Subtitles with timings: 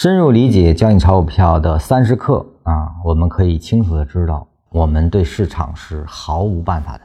[0.00, 7.04] 深入理解交易炒股票的三十课啊，我们可以清楚的知道，我们对市场是毫无办法的，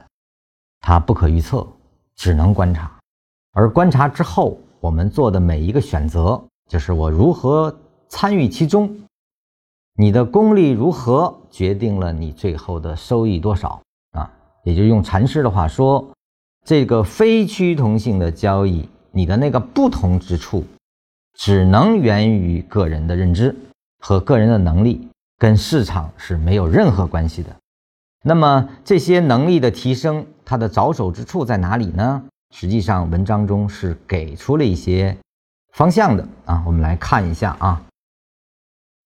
[0.80, 1.68] 它不可预测，
[2.16, 2.90] 只能观察。
[3.52, 7.78] 而观察之后，我们做的每一个选择，就是我如何
[8.08, 8.90] 参与其中，
[9.98, 13.82] 你的功力如何，决定了你最后的收益多少
[14.12, 14.32] 啊。
[14.64, 16.12] 也就用禅师的话说，
[16.64, 20.64] 这个非趋同性的交易，你的那个不同之处。
[21.38, 23.56] 只能源于个人的认知
[24.00, 25.08] 和个人的能力，
[25.38, 27.56] 跟市场是没有任何关系的。
[28.24, 32.24] 那么这些能力的提升，它的着手之处在哪里呢？
[32.52, 35.18] 实际上，文章中是给出了一些
[35.74, 36.64] 方向的啊。
[36.66, 37.84] 我们来看一下啊。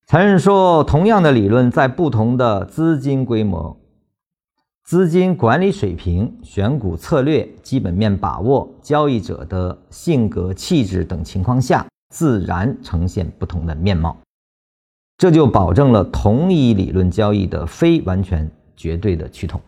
[0.05, 3.75] 才人说，同样的理论在不同的资金规模、
[4.83, 11.85] 资金管理水平、选股策略、基本面把握、交易者的性格气质等情况下。
[12.09, 14.17] 自然呈现不同的面貌，
[15.17, 19.61] 这就保证了同一理论交易的非完全绝对的趋同。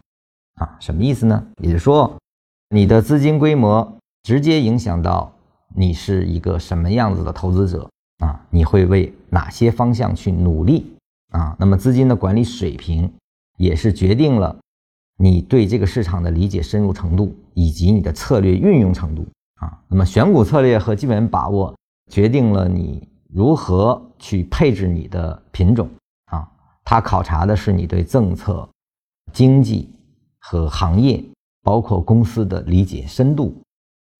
[0.55, 1.47] 啊，什么意思呢？
[1.59, 2.17] 也就是说，
[2.69, 5.31] 你的资金规模直接影响到
[5.75, 7.89] 你是一个什么样子的投资者
[8.19, 10.93] 啊，你会为哪些方向去努力
[11.29, 11.55] 啊？
[11.59, 13.11] 那么资金的管理水平
[13.57, 14.57] 也是决定了
[15.17, 19.79] 你对这个市场的理解深入程度以及你的策略运用程度啊。
[19.87, 21.75] 那么选股策略和基本把握。
[22.11, 25.89] 决定了你如何去配置你的品种
[26.25, 26.45] 啊，
[26.83, 28.67] 它考察的是你对政策、
[29.31, 29.89] 经济
[30.37, 31.23] 和行业，
[31.63, 33.55] 包括公司的理解深度。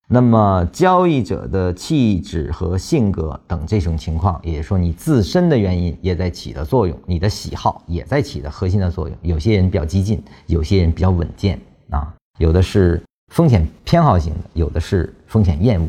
[0.08, 9.16] 那么交易者的气质和性格等这种情况，也就说你自身的原因也在起的作用，你的喜好也在起的核心的作用。
[9.20, 15.86] 有些人比较激进，有些人比较稳健啊，有的是风险偏好型的，有的是风险厌恶。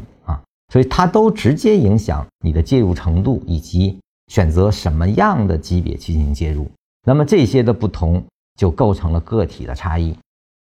[0.73, 3.95] 所以它都直接影响你的介入程度以及
[4.29, 6.67] 选择什么样的级别去进行介入。
[7.05, 8.23] 那么这些的不同
[8.57, 10.17] 就构成了个体的差异，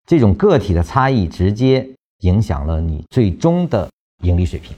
[0.07, 1.85] 这种个体的差异直接
[2.21, 3.91] 影响了你最终的
[4.23, 4.77] 盈利水平。